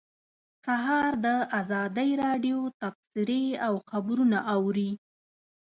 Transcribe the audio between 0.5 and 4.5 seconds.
سهار د ازادۍ راډیو تبصرې او خبرونه